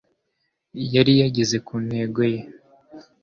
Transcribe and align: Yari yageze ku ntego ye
Yari 0.93 1.13
yageze 1.21 1.57
ku 1.67 1.73
ntego 1.85 2.21
ye 2.31 2.39